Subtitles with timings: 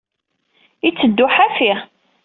[0.87, 1.71] Itteddu ḥafi.